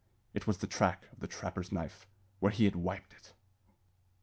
It 0.33 0.47
was 0.47 0.57
the 0.57 0.65
track 0.65 1.05
of 1.11 1.19
the 1.19 1.27
trapper's 1.27 1.71
knife 1.71 2.07
where 2.39 2.51
he 2.51 2.65
had 2.65 2.75
wiped 2.75 3.13
it! 3.13 3.33